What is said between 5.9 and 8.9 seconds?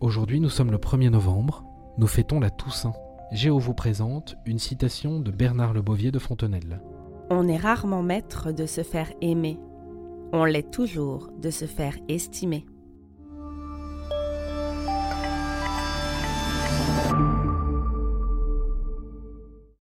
de Fontenelle. On est rarement maître de se